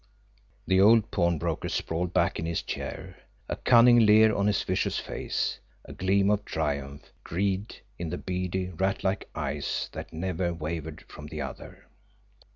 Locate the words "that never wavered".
9.91-11.03